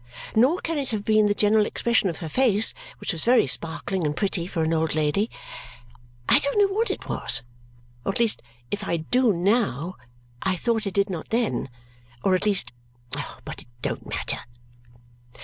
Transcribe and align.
Nor 0.35 0.61
can 0.61 0.79
it 0.79 0.89
have 0.89 1.05
been 1.05 1.27
the 1.27 1.35
general 1.35 1.67
expression 1.67 2.09
of 2.09 2.17
her 2.25 2.27
face, 2.27 2.73
which 2.97 3.13
was 3.13 3.23
very 3.23 3.45
sparkling 3.45 4.03
and 4.03 4.17
pretty 4.17 4.47
for 4.47 4.63
an 4.63 4.73
old 4.73 4.95
lady. 4.95 5.29
I 6.27 6.39
don't 6.39 6.57
know 6.57 6.75
what 6.75 6.89
it 6.89 7.07
was. 7.07 7.43
Or 8.03 8.11
at 8.11 8.17
least 8.19 8.41
if 8.71 8.83
I 8.83 8.97
do 8.97 9.31
now, 9.31 9.97
I 10.41 10.55
thought 10.55 10.87
I 10.87 10.89
did 10.89 11.11
not 11.11 11.29
then. 11.29 11.69
Or 12.23 12.33
at 12.33 12.47
least 12.47 12.73
but 13.45 13.61
it 13.61 13.67
don't 13.83 14.09
matter. 14.09 14.39